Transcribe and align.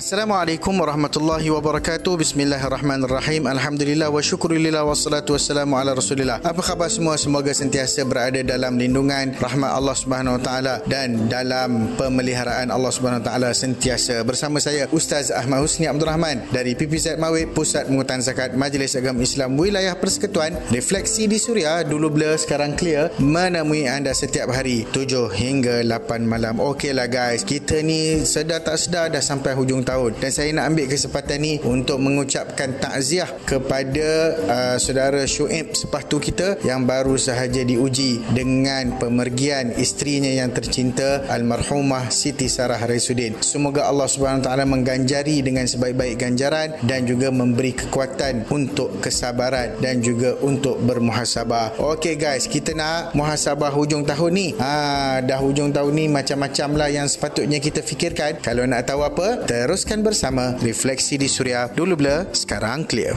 Assalamualaikum 0.00 0.80
warahmatullahi 0.80 1.52
wabarakatuh. 1.52 2.24
Bismillahirrahmanirrahim. 2.24 3.44
Alhamdulillah 3.44 4.08
wa 4.08 4.16
syukurillah 4.24 4.80
Wassalatu 4.80 5.36
wassalamu 5.36 5.76
ala 5.76 5.92
rasulillah. 5.92 6.40
Apa 6.40 6.64
khabar 6.64 6.88
semua? 6.88 7.20
Semoga 7.20 7.52
sentiasa 7.52 8.00
berada 8.08 8.40
dalam 8.40 8.80
lindungan 8.80 9.36
Rahmat 9.36 9.76
Allah 9.76 9.92
subhanahu 9.92 10.40
wa 10.40 10.42
ta'ala 10.42 10.80
Dan 10.88 11.28
dalam 11.28 12.00
pemeliharaan 12.00 12.72
Allah 12.72 12.88
subhanahu 12.88 13.20
wa 13.20 13.28
ta'ala 13.28 13.52
Sentiasa. 13.52 14.24
Bersama 14.24 14.56
saya 14.56 14.88
Ustaz 14.88 15.28
Ahmad 15.28 15.68
Husni 15.68 15.84
Abdul 15.84 16.08
Rahman 16.08 16.48
Dari 16.48 16.72
PPZ 16.72 17.20
Mawid 17.20 17.52
Pusat 17.52 17.92
Pengutan 17.92 18.24
Zakat 18.24 18.56
Majlis 18.56 18.96
Agama 18.96 19.20
Islam 19.20 19.60
Wilayah 19.60 20.00
Persekutuan 20.00 20.56
Refleksi 20.72 21.28
di 21.28 21.36
Suria. 21.36 21.84
Dulu 21.84 22.08
blur 22.08 22.40
sekarang 22.40 22.72
clear. 22.72 23.12
Menemui 23.20 23.84
anda 23.84 24.16
setiap 24.16 24.48
hari 24.48 24.88
7 24.96 25.28
hingga 25.28 25.84
8 25.84 26.24
malam. 26.24 26.56
Okeylah 26.56 27.04
guys. 27.04 27.44
Kita 27.44 27.84
ni 27.84 28.24
sedar 28.24 28.64
tak 28.64 28.80
sedar 28.80 29.12
Dah 29.12 29.20
sampai 29.20 29.52
hujung 29.52 29.89
tahun 29.90 30.10
dan 30.22 30.30
saya 30.30 30.50
nak 30.54 30.64
ambil 30.70 30.86
kesempatan 30.86 31.38
ni 31.42 31.54
untuk 31.66 31.98
mengucapkan 31.98 32.78
takziah 32.78 33.26
kepada 33.42 34.08
uh, 34.46 34.76
saudara 34.78 35.26
Syuib 35.26 35.74
sepatu 35.74 36.22
kita 36.22 36.62
yang 36.62 36.86
baru 36.86 37.18
sahaja 37.18 37.66
diuji 37.66 38.22
dengan 38.30 38.94
pemergian 39.02 39.74
isterinya 39.74 40.30
yang 40.30 40.54
tercinta 40.54 41.26
almarhumah 41.26 42.12
Siti 42.14 42.46
Sarah 42.46 42.78
Raisuddin. 42.78 43.42
Semoga 43.42 43.90
Allah 43.90 44.06
Subhanahu 44.06 44.46
taala 44.46 44.62
mengganjari 44.68 45.42
dengan 45.42 45.66
sebaik-baik 45.66 46.20
ganjaran 46.20 46.78
dan 46.86 47.08
juga 47.08 47.32
memberi 47.34 47.74
kekuatan 47.74 48.46
untuk 48.52 49.00
kesabaran 49.02 49.80
dan 49.82 50.04
juga 50.04 50.36
untuk 50.44 50.78
bermuhasabah. 50.84 51.80
Okey 51.80 52.14
guys, 52.20 52.46
kita 52.46 52.76
nak 52.76 53.16
muhasabah 53.16 53.72
hujung 53.72 54.04
tahun 54.04 54.30
ni. 54.30 54.48
Ha, 54.60 55.24
dah 55.24 55.40
hujung 55.40 55.72
tahun 55.72 55.92
ni 55.96 56.06
macam-macam 56.06 56.68
lah 56.76 56.88
yang 56.92 57.08
sepatutnya 57.08 57.58
kita 57.58 57.80
fikirkan. 57.80 58.38
Kalau 58.44 58.68
nak 58.68 58.86
tahu 58.86 59.02
apa, 59.02 59.42
terus 59.48 59.79
teruskan 59.80 60.04
bersama 60.04 60.60
Refleksi 60.60 61.16
di 61.16 61.24
Suria. 61.24 61.64
Dulu 61.72 61.96
blur, 61.96 62.28
sekarang 62.36 62.84
clear. 62.84 63.16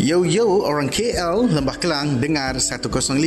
Yo 0.00 0.24
yo 0.24 0.64
orang 0.64 0.88
KL 0.88 1.52
Lembah 1.52 1.76
Kelang 1.76 2.24
dengar 2.24 2.56
105.3 2.56 3.20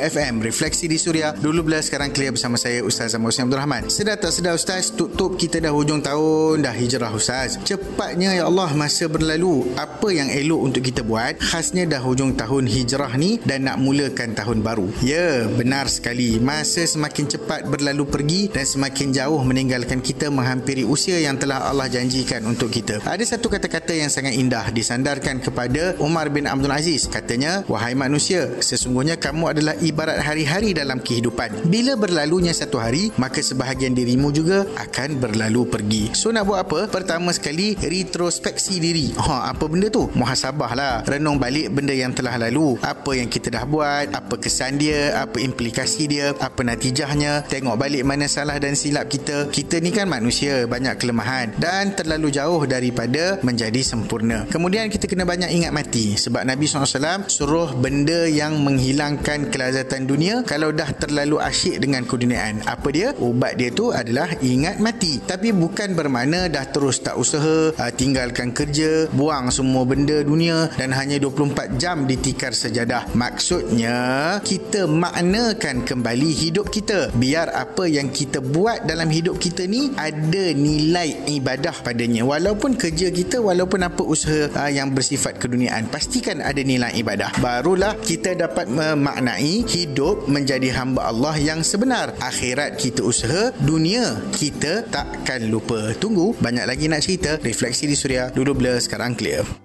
FM 0.00 0.40
Refleksi 0.40 0.88
di 0.88 0.96
Suria 0.96 1.36
Dulu 1.36 1.68
bila 1.68 1.76
sekarang 1.84 2.08
clear 2.08 2.32
bersama 2.32 2.56
saya 2.56 2.80
Ustaz 2.80 3.12
Ahmad 3.12 3.36
Abdul 3.36 3.60
Rahman. 3.60 3.92
Sedar 3.92 4.16
tak 4.16 4.32
sedar 4.32 4.56
Ustaz 4.56 4.88
Tutup 4.96 5.36
kita 5.36 5.60
dah 5.60 5.68
hujung 5.68 6.00
tahun 6.00 6.64
Dah 6.64 6.72
hijrah 6.72 7.12
Ustaz. 7.12 7.60
Cepatnya 7.68 8.32
ya 8.32 8.48
Allah 8.48 8.72
masa 8.72 9.12
berlalu. 9.12 9.68
Apa 9.76 10.08
yang 10.08 10.32
elok 10.32 10.72
untuk 10.72 10.88
kita 10.88 11.04
buat 11.04 11.36
Khasnya 11.36 11.84
dah 11.84 12.00
hujung 12.00 12.32
tahun 12.32 12.64
hijrah 12.64 13.12
ni 13.20 13.36
Dan 13.44 13.68
nak 13.68 13.76
mulakan 13.76 14.32
tahun 14.32 14.64
baru. 14.64 14.88
Ya 15.04 15.44
benar 15.52 15.92
sekali. 15.92 16.40
Masa 16.40 16.88
semakin 16.88 17.28
cepat 17.28 17.68
berlalu 17.68 18.08
pergi 18.08 18.40
Dan 18.48 18.64
semakin 18.64 19.12
jauh 19.12 19.44
meninggalkan 19.44 20.00
kita 20.00 20.32
Menghampiri 20.32 20.88
usia 20.88 21.20
yang 21.20 21.36
telah 21.36 21.68
Allah 21.68 21.92
janjikan 21.92 22.40
untuk 22.48 22.72
kita. 22.72 23.04
Ada 23.04 23.36
satu 23.36 23.52
kata-kata 23.52 23.92
yang 23.92 24.08
sangat 24.08 24.32
indah 24.32 24.72
Disandarkan 24.72 25.41
kepada 25.42 25.98
Umar 25.98 26.30
bin 26.30 26.46
Abdul 26.46 26.70
Aziz. 26.70 27.10
Katanya, 27.10 27.66
wahai 27.66 27.98
manusia, 27.98 28.62
sesungguhnya 28.62 29.18
kamu 29.18 29.52
adalah 29.52 29.74
ibarat 29.82 30.22
hari-hari 30.22 30.72
dalam 30.72 31.02
kehidupan. 31.02 31.66
Bila 31.66 31.98
berlalunya 31.98 32.54
satu 32.54 32.78
hari, 32.78 33.10
maka 33.18 33.42
sebahagian 33.42 33.92
dirimu 33.92 34.30
juga 34.30 34.64
akan 34.78 35.18
berlalu 35.18 35.66
pergi. 35.66 36.04
So 36.14 36.30
nak 36.30 36.46
buat 36.46 36.64
apa? 36.64 36.80
Pertama 36.88 37.34
sekali, 37.34 37.74
retrospeksi 37.74 38.78
diri. 38.78 39.10
Ha, 39.18 39.50
apa 39.50 39.64
benda 39.66 39.90
tu? 39.90 40.06
Muhasabah 40.14 40.72
lah. 40.78 40.94
Renung 41.02 41.36
balik 41.42 41.74
benda 41.74 41.92
yang 41.92 42.14
telah 42.14 42.38
lalu. 42.38 42.78
Apa 42.80 43.18
yang 43.18 43.26
kita 43.26 43.50
dah 43.50 43.66
buat, 43.66 44.14
apa 44.14 44.34
kesan 44.38 44.78
dia, 44.78 45.18
apa 45.18 45.42
implikasi 45.42 46.06
dia, 46.06 46.32
apa 46.38 46.62
natijahnya. 46.62 47.44
Tengok 47.50 47.74
balik 47.74 48.06
mana 48.06 48.30
salah 48.30 48.56
dan 48.62 48.78
silap 48.78 49.10
kita. 49.10 49.50
Kita 49.50 49.82
ni 49.82 49.90
kan 49.90 50.06
manusia, 50.06 50.64
banyak 50.70 51.02
kelemahan 51.02 51.50
dan 51.58 51.96
terlalu 51.96 52.30
jauh 52.30 52.62
daripada 52.68 53.40
menjadi 53.42 53.80
sempurna. 53.82 54.46
Kemudian 54.48 54.86
kita 54.92 55.08
kena 55.10 55.26
banyak 55.32 55.48
ingat 55.48 55.72
mati. 55.72 56.12
Sebab 56.20 56.44
Nabi 56.44 56.68
SAW 56.68 57.24
suruh 57.24 57.72
benda 57.72 58.28
yang 58.28 58.60
menghilangkan 58.60 59.48
kelazatan 59.48 60.04
dunia 60.04 60.44
kalau 60.44 60.76
dah 60.76 60.92
terlalu 60.92 61.40
asyik 61.40 61.80
dengan 61.80 62.04
keduniaan 62.04 62.60
apa 62.68 62.88
dia? 62.92 63.16
ubat 63.16 63.56
dia 63.56 63.72
tu 63.72 63.88
adalah 63.88 64.28
ingat 64.44 64.76
mati. 64.76 65.24
Tapi 65.24 65.56
bukan 65.56 65.96
bermakna 65.96 66.52
dah 66.52 66.68
terus 66.68 67.00
tak 67.00 67.16
usaha 67.16 67.72
ah, 67.80 67.88
tinggalkan 67.88 68.52
kerja 68.52 69.08
buang 69.16 69.48
semua 69.48 69.88
benda 69.88 70.20
dunia 70.20 70.68
dan 70.76 70.92
hanya 70.92 71.16
24 71.16 71.80
jam 71.80 72.04
ditikar 72.04 72.52
sejadah. 72.52 73.08
Maksudnya 73.16 74.36
kita 74.44 74.84
maknakan 74.84 75.88
kembali 75.88 76.28
hidup 76.28 76.68
kita. 76.68 77.08
Biar 77.16 77.48
apa 77.56 77.88
yang 77.88 78.12
kita 78.12 78.44
buat 78.44 78.84
dalam 78.84 79.08
hidup 79.08 79.40
kita 79.40 79.64
ni 79.64 79.96
ada 79.96 80.52
nilai 80.52 81.24
ibadah 81.32 81.72
padanya. 81.80 82.20
Walaupun 82.28 82.76
kerja 82.76 83.08
kita 83.08 83.40
walaupun 83.40 83.80
apa 83.80 84.04
usaha 84.04 84.52
ah, 84.60 84.68
yang 84.68 84.92
bersifat 84.92 85.21
sifat 85.22 85.38
keduniaan. 85.38 85.86
Pastikan 85.86 86.42
ada 86.42 86.58
nilai 86.58 86.90
ibadah. 86.98 87.30
Barulah 87.38 87.94
kita 88.02 88.34
dapat 88.34 88.66
memaknai 88.66 89.62
hidup 89.70 90.26
menjadi 90.26 90.74
hamba 90.74 91.06
Allah 91.14 91.38
yang 91.38 91.62
sebenar. 91.62 92.18
Akhirat 92.18 92.74
kita 92.74 93.06
usaha 93.06 93.54
dunia 93.62 94.18
kita 94.34 94.82
takkan 94.90 95.46
lupa. 95.46 95.94
Tunggu 95.94 96.34
banyak 96.42 96.66
lagi 96.66 96.90
nak 96.90 97.06
cerita. 97.06 97.38
Refleksi 97.38 97.86
di 97.86 97.94
suria. 97.94 98.34
Dulu 98.34 98.50
blur 98.58 98.82
sekarang 98.82 99.14
clear 99.14 99.61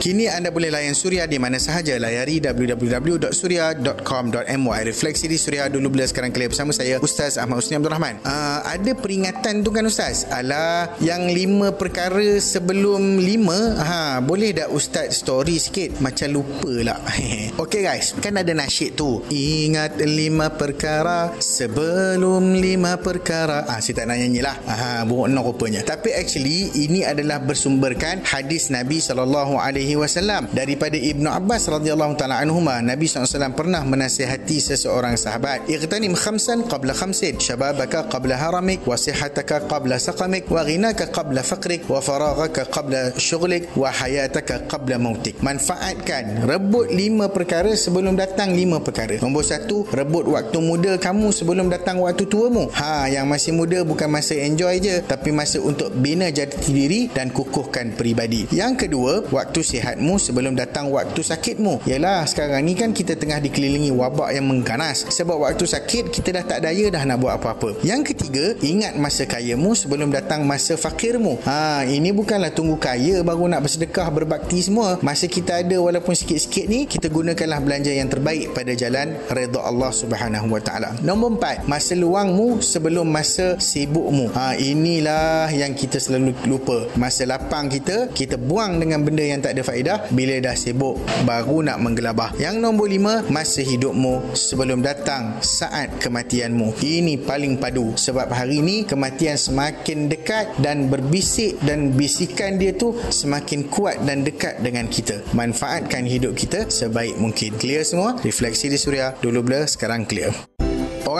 Kini 0.00 0.32
anda 0.32 0.48
boleh 0.48 0.72
layan 0.72 0.96
Suria 0.96 1.28
di 1.28 1.36
mana 1.36 1.60
sahaja. 1.60 2.00
Layari 2.00 2.40
www.suria.com.my 2.40 4.80
Refleksi 4.80 5.28
di 5.28 5.36
Suria 5.36 5.68
dulu 5.68 5.92
bila 5.92 6.08
sekarang 6.08 6.32
kalian 6.32 6.48
bersama 6.48 6.72
saya 6.72 6.96
Ustaz 7.04 7.36
Ahmad 7.36 7.60
Husni 7.60 7.76
Abdul 7.76 7.92
Rahman. 7.92 8.16
Uh, 8.24 8.64
ada 8.64 8.96
peringatan 8.96 9.60
tu 9.60 9.68
kan 9.68 9.84
Ustaz? 9.84 10.24
Ala 10.32 10.96
yang 11.04 11.28
lima 11.28 11.76
perkara 11.76 12.40
sebelum 12.40 13.20
lima. 13.20 13.76
Ha, 13.76 14.24
boleh 14.24 14.56
tak 14.56 14.72
Ustaz 14.72 15.20
story 15.20 15.60
sikit? 15.60 16.00
Macam 16.00 16.32
lupa 16.32 16.72
lah. 16.80 16.96
okay 17.68 17.84
guys, 17.84 18.16
kan 18.24 18.40
ada 18.40 18.56
nasyid 18.56 18.96
tu. 18.96 19.20
Ingat 19.28 20.00
lima 20.00 20.48
perkara 20.48 21.36
sebelum 21.44 22.56
lima 22.56 22.96
perkara. 22.96 23.68
Ah, 23.68 23.84
saya 23.84 24.00
tak 24.00 24.08
nak 24.08 24.16
nyanyi 24.16 24.40
lah. 24.40 24.56
Ha, 24.64 25.04
buruk 25.04 25.28
no 25.28 25.44
rupanya. 25.44 25.84
Tapi 25.84 26.16
actually 26.16 26.88
ini 26.88 27.04
adalah 27.04 27.44
bersumberkan 27.44 28.24
hadis 28.24 28.72
Nabi 28.72 29.04
alaihi 29.60 29.89
alaihi 29.90 29.98
wasallam. 29.98 30.42
Daripada 30.54 30.94
Ibnu 30.94 31.26
Abbas 31.26 31.66
radhiyallahu 31.66 32.14
taala 32.14 32.38
anhuma 32.38 32.78
Nabi 32.78 33.10
SAW 33.10 33.54
pernah 33.58 33.82
menasihati 33.82 34.62
seseorang 34.62 35.18
sahabat 35.18 35.66
ightanim 35.66 36.14
khamsan 36.14 36.66
qabla 36.70 36.94
khamsin 36.94 37.42
shababaka 37.42 38.06
qabla 38.06 38.38
haramik 38.38 38.86
wa 38.86 38.94
sihataka 38.94 39.66
qabla 39.66 39.98
saqamik 39.98 40.46
wa 40.46 40.62
ghinaka 40.62 41.10
qabla 41.10 41.42
faqrik 41.42 41.90
wa 41.90 41.98
faraghaka 41.98 42.70
qabla 42.70 43.18
syughlik 43.18 43.74
wa 43.74 43.90
hayataka 43.90 44.70
qabla 44.70 45.02
mautik. 45.02 45.42
Manfaatkan 45.42 46.46
rebut 46.46 46.92
lima 46.94 47.26
perkara 47.32 47.74
sebelum 47.74 48.14
datang 48.14 48.54
lima 48.54 48.78
perkara. 48.78 49.18
Nombor 49.18 49.42
satu 49.42 49.88
rebut 49.90 50.30
waktu 50.30 50.58
muda 50.62 50.92
kamu 51.00 51.34
sebelum 51.34 51.66
datang 51.72 51.98
waktu 51.98 52.28
tuamu. 52.30 52.70
Ha 52.76 53.10
yang 53.10 53.26
masih 53.26 53.56
muda 53.56 53.82
bukan 53.82 54.06
masa 54.06 54.38
enjoy 54.38 54.78
je 54.78 55.02
tapi 55.02 55.34
masa 55.34 55.58
untuk 55.58 55.90
bina 55.96 56.30
jati 56.30 56.70
diri 56.70 57.00
dan 57.10 57.32
kukuhkan 57.34 57.96
peribadi. 57.96 58.46
Yang 58.52 58.86
kedua 58.86 59.24
waktu 59.32 59.60
sihat 59.64 59.79
sihatmu 59.80 60.20
sebelum 60.20 60.52
datang 60.52 60.92
waktu 60.92 61.24
sakitmu. 61.24 61.88
Yalah, 61.88 62.28
sekarang 62.28 62.60
ni 62.68 62.76
kan 62.76 62.92
kita 62.92 63.16
tengah 63.16 63.40
dikelilingi 63.40 63.88
wabak 63.96 64.36
yang 64.36 64.44
mengganas. 64.44 65.08
Sebab 65.08 65.40
waktu 65.40 65.64
sakit, 65.64 66.12
kita 66.12 66.36
dah 66.36 66.44
tak 66.44 66.68
daya 66.68 66.92
dah 66.92 67.00
nak 67.08 67.16
buat 67.24 67.40
apa-apa. 67.40 67.80
Yang 67.80 68.12
ketiga, 68.12 68.52
ingat 68.60 69.00
masa 69.00 69.24
kayamu 69.24 69.72
sebelum 69.72 70.12
datang 70.12 70.44
masa 70.44 70.76
fakirmu. 70.76 71.40
Ha, 71.48 71.88
ini 71.88 72.12
bukanlah 72.12 72.52
tunggu 72.52 72.76
kaya 72.76 73.24
baru 73.24 73.48
nak 73.48 73.64
bersedekah, 73.64 74.12
berbakti 74.12 74.60
semua. 74.60 75.00
Masa 75.00 75.24
kita 75.24 75.64
ada 75.64 75.80
walaupun 75.80 76.12
sikit-sikit 76.12 76.68
ni, 76.68 76.84
kita 76.84 77.08
gunakanlah 77.08 77.64
belanja 77.64 77.88
yang 77.96 78.12
terbaik 78.12 78.52
pada 78.52 78.76
jalan 78.76 79.16
redha 79.32 79.64
Allah 79.64 79.90
Subhanahu 79.96 80.52
Wa 80.52 80.60
Taala. 80.60 80.90
Nombor 81.00 81.40
empat, 81.40 81.64
masa 81.64 81.96
luangmu 81.96 82.60
sebelum 82.60 83.08
masa 83.08 83.56
sibukmu. 83.56 84.28
Ha, 84.36 84.60
inilah 84.60 85.48
yang 85.48 85.72
kita 85.72 85.96
selalu 85.96 86.36
lupa. 86.44 86.84
Masa 87.00 87.24
lapang 87.24 87.72
kita, 87.72 88.12
kita 88.12 88.36
buang 88.36 88.82
dengan 88.82 89.00
benda 89.00 89.24
yang 89.24 89.40
tak 89.40 89.56
ada 89.56 89.62
faedah 89.70 90.10
bila 90.10 90.42
dah 90.42 90.58
sibuk 90.58 90.98
baru 91.22 91.62
nak 91.62 91.78
menggelabah. 91.78 92.34
Yang 92.42 92.58
nombor 92.58 92.90
lima, 92.90 93.22
masa 93.30 93.62
hidupmu 93.62 94.34
sebelum 94.34 94.82
datang 94.82 95.38
saat 95.38 95.94
kematianmu. 96.02 96.74
Ini 96.82 97.22
paling 97.22 97.62
padu 97.62 97.94
sebab 97.94 98.26
hari 98.34 98.58
ini 98.58 98.82
kematian 98.82 99.38
semakin 99.38 100.10
dekat 100.10 100.58
dan 100.58 100.90
berbisik 100.90 101.62
dan 101.62 101.94
bisikan 101.94 102.58
dia 102.58 102.74
tu 102.74 102.98
semakin 102.98 103.70
kuat 103.70 104.02
dan 104.02 104.26
dekat 104.26 104.58
dengan 104.58 104.90
kita. 104.90 105.22
Manfaatkan 105.30 106.02
hidup 106.02 106.34
kita 106.34 106.66
sebaik 106.66 107.14
mungkin. 107.22 107.54
Clear 107.62 107.86
semua? 107.86 108.18
Refleksi 108.26 108.66
di 108.66 108.76
Suria 108.80 109.14
dulu 109.22 109.46
blur 109.46 109.70
sekarang 109.70 110.02
clear. 110.02 110.49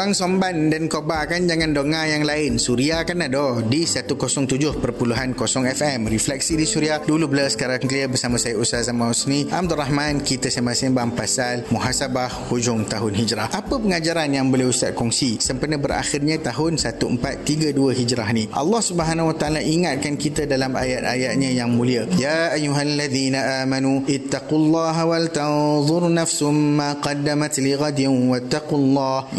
Orang 0.01 0.17
Somban 0.17 0.73
dan 0.73 0.89
Koba 0.89 1.29
kan 1.29 1.45
jangan 1.45 1.77
dengar 1.77 2.09
yang 2.09 2.25
lain. 2.25 2.57
Suria 2.57 3.05
kan 3.05 3.21
ada 3.21 3.61
di 3.61 3.85
107.0 3.85 4.81
FM. 4.81 6.01
Refleksi 6.09 6.57
di 6.57 6.65
Suria 6.65 7.05
dulu 7.05 7.29
bila 7.29 7.45
sekarang 7.53 7.85
clear 7.85 8.09
bersama 8.09 8.41
saya 8.41 8.57
Ustaz 8.57 8.89
Zaman 8.89 9.13
Husni 9.13 9.45
Abdul 9.53 9.77
Rahman. 9.77 10.25
Kita 10.25 10.49
sembang-sembang 10.49 11.13
pasal 11.13 11.69
muhasabah 11.69 12.49
hujung 12.49 12.89
tahun 12.89 13.13
hijrah. 13.13 13.53
Apa 13.53 13.77
pengajaran 13.77 14.33
yang 14.33 14.49
boleh 14.49 14.73
Ustaz 14.73 14.97
kongsi 14.97 15.37
sempena 15.37 15.77
berakhirnya 15.77 16.41
tahun 16.49 16.81
1432 16.81 18.01
hijrah 18.01 18.29
ni? 18.33 18.49
Allah 18.57 18.81
Subhanahu 18.81 19.37
Wa 19.37 19.37
Taala 19.37 19.61
ingatkan 19.61 20.17
kita 20.17 20.49
dalam 20.49 20.81
ayat-ayatnya 20.81 21.53
yang 21.53 21.77
mulia. 21.77 22.09
Ya 22.17 22.57
ayyuhalladzina 22.57 23.69
amanu 23.69 24.09
ittaqullaha 24.09 25.05
wal 25.05 25.29
tanzur 25.29 26.09
nafsum 26.09 26.81
ma 26.81 26.97
qaddamat 26.97 27.53
lighadin 27.61 28.33
wattaqullaha 28.33 29.37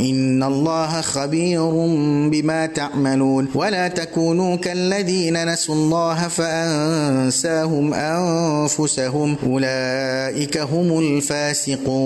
innallaha 0.51 1.01
khabirum 1.07 2.27
bima 2.29 2.67
ta'malun 2.67 3.55
wa 3.55 3.67
la 3.71 3.87
takunu 3.89 4.59
kalladzina 4.59 5.47
nasullaha 5.47 6.29
فأنساهم 6.29 7.95
أنفسهم 7.95 9.37
أولئك 9.47 10.59
هم 10.59 10.89
الفاسقون 10.99 11.97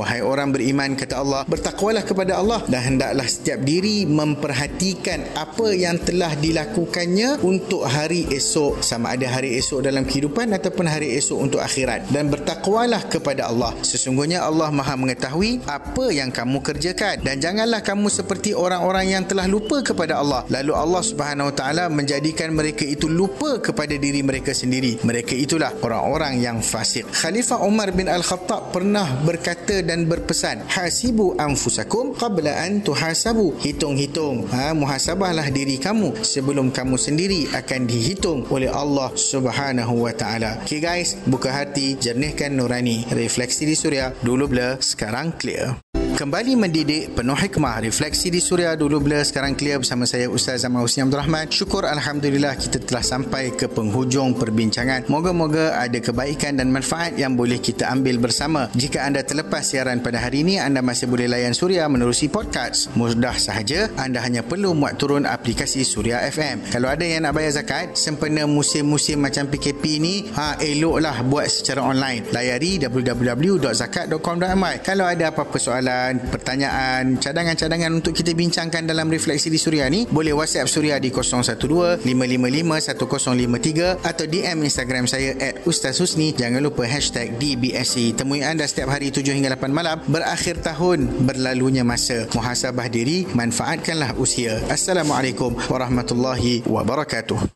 Wahai 0.00 0.20
orang 0.24 0.48
beriman 0.54 0.96
kata 0.96 1.20
Allah 1.20 1.44
Bertakwalah 1.44 2.00
kepada 2.06 2.40
Allah 2.40 2.64
Dan 2.64 2.96
hendaklah 2.96 3.26
setiap 3.28 3.60
diri 3.60 4.08
memperhatikan 4.08 5.36
Apa 5.36 5.76
yang 5.76 6.00
telah 6.00 6.32
dilakukannya 6.38 7.44
Untuk 7.44 7.84
hari 7.84 8.24
esok 8.32 8.80
Sama 8.80 9.12
ada 9.18 9.28
hari 9.28 9.60
esok 9.60 9.84
dalam 9.84 10.08
kehidupan 10.08 10.56
Ataupun 10.56 10.88
hari 10.88 11.12
esok 11.20 11.36
untuk 11.36 11.60
akhirat 11.60 12.08
Dan 12.08 12.32
bertakwalah 12.32 13.04
kepada 13.12 13.52
Allah 13.52 13.76
Sesungguhnya 13.84 14.40
Allah 14.40 14.72
maha 14.72 14.96
mengetahui 14.96 15.60
Apa 15.68 16.08
yang 16.14 16.32
kamu 16.32 16.64
kerjakan 16.85 17.25
Dan 17.25 17.41
janganlah 17.41 17.81
kamu 17.81 18.13
seperti 18.13 18.53
orang-orang 18.53 19.17
yang 19.17 19.23
telah 19.25 19.49
lupa 19.49 19.81
kepada 19.81 20.21
Allah 20.21 20.45
Lalu 20.53 20.73
Allah 20.77 21.01
subhanahu 21.01 21.49
wa 21.49 21.55
ta'ala 21.55 21.89
menjadikan 21.89 22.53
mereka 22.53 22.85
itu 22.85 23.09
lupa 23.09 23.57
kepada 23.57 23.95
diri 23.95 24.21
mereka 24.21 24.51
sendiri. 24.51 24.99
Mereka 25.01 25.33
itulah 25.33 25.71
orang-orang 25.79 26.43
yang 26.43 26.59
fasik. 26.59 27.07
Khalifah 27.07 27.63
Umar 27.63 27.95
bin 27.95 28.11
Al-Khattab 28.11 28.75
pernah 28.75 29.07
berkata 29.23 29.79
dan 29.81 30.05
berpesan, 30.05 30.67
"Hasibu 30.67 31.39
anfusakum 31.39 32.13
qabla 32.13 32.67
an 32.67 32.83
tuhasabu." 32.83 33.57
Hitung-hitung, 33.63 34.45
ha, 34.51 34.75
muhasabahlah 34.75 35.47
diri 35.49 35.79
kamu 35.79 36.19
sebelum 36.21 36.69
kamu 36.75 36.99
sendiri 36.99 37.47
akan 37.55 37.87
dihitung 37.87 38.45
oleh 38.51 38.67
Allah 38.67 39.15
Subhanahu 39.15 40.05
wa 40.05 40.11
taala. 40.11 40.61
Okay 40.67 40.83
guys, 40.83 41.15
buka 41.25 41.49
hati, 41.49 41.95
jernihkan 41.95 42.53
nurani. 42.53 43.07
Refleksi 43.09 43.63
di 43.63 43.73
Suria, 43.73 44.11
dulu 44.21 44.51
blur, 44.51 44.83
sekarang 44.83 45.31
clear. 45.39 45.94
Kembali 46.15 46.55
mendidik 46.55 47.11
penuh 47.11 47.35
hikmah. 47.35 47.83
Refleksi 47.83 48.31
di 48.31 48.39
Suria 48.39 48.71
dulu 48.79 49.03
bila 49.03 49.19
sekarang 49.19 49.51
clear 49.51 49.83
bersama 49.83 50.07
saya 50.07 50.31
Ustaz 50.31 50.63
Zaman 50.63 50.79
Husni 50.79 51.03
Abdul 51.03 51.19
Rahman. 51.19 51.51
Syukur 51.51 51.83
Alhamdulillah 51.83 52.55
kita 52.55 52.79
telah 52.79 53.03
sampai 53.03 53.51
ke 53.51 53.67
penghujung 53.67 54.31
perbincangan. 54.31 55.11
Moga-moga 55.11 55.75
ada 55.75 55.99
kebaikan 55.99 56.55
dan 56.55 56.71
manfaat 56.71 57.19
yang 57.19 57.35
boleh 57.35 57.59
kita 57.59 57.91
ambil 57.91 58.23
bersama. 58.23 58.71
Jika 58.79 59.03
anda 59.03 59.27
terlepas 59.27 59.67
siaran 59.67 59.99
pada 59.99 60.23
hari 60.23 60.47
ini 60.47 60.55
Anda 60.55 60.79
masih 60.79 61.11
boleh 61.11 61.27
layan 61.27 61.51
Suria 61.51 61.83
menerusi 61.91 62.31
podcast. 62.31 62.95
Mudah 62.95 63.35
sahaja 63.35 63.91
Anda 63.99 64.23
hanya 64.23 64.39
perlu 64.39 64.71
muat 64.71 64.95
turun 64.95 65.27
aplikasi 65.27 65.83
Suria 65.83 66.23
FM 66.31 66.71
Kalau 66.71 66.87
ada 66.87 67.03
yang 67.03 67.27
nak 67.27 67.35
bayar 67.35 67.59
zakat 67.59 67.99
Sempena 67.99 68.47
musim-musim 68.47 69.19
macam 69.19 69.51
PKP 69.51 69.83
ni 69.99 70.31
ha, 70.31 70.55
Eloklah 70.63 71.27
buat 71.27 71.51
secara 71.51 71.83
online. 71.83 72.31
Layari 72.31 72.79
www.zakat.com.my 72.79 74.79
Kalau 74.79 75.11
ada 75.11 75.35
apa-apa 75.35 75.59
soalan 75.59 76.04
soalan, 76.05 76.21
pertanyaan, 76.29 77.17
cadangan-cadangan 77.17 77.89
untuk 77.97 78.13
kita 78.13 78.37
bincangkan 78.37 78.85
dalam 78.85 79.09
refleksi 79.09 79.49
di 79.49 79.57
Suria 79.57 79.89
ni, 79.89 80.05
boleh 80.05 80.37
WhatsApp 80.37 80.69
Suria 80.69 81.01
di 81.01 81.09
012-555-1053 81.09 84.05
atau 84.05 84.25
DM 84.29 84.61
Instagram 84.61 85.09
saya 85.09 85.33
at 85.41 85.65
Ustaz 85.65 85.97
Husni. 85.97 86.29
Jangan 86.37 86.61
lupa 86.61 86.85
hashtag 86.85 87.41
DBSC. 87.41 88.21
Temui 88.21 88.45
anda 88.45 88.69
setiap 88.69 88.93
hari 88.93 89.09
7 89.09 89.33
hingga 89.33 89.57
8 89.57 89.73
malam. 89.73 89.97
Berakhir 90.05 90.61
tahun, 90.61 91.25
berlalunya 91.25 91.81
masa. 91.81 92.29
Muhasabah 92.37 92.85
diri, 92.85 93.25
manfaatkanlah 93.33 94.13
usia. 94.21 94.61
Assalamualaikum 94.69 95.57
warahmatullahi 95.65 96.61
wabarakatuh. 96.69 97.49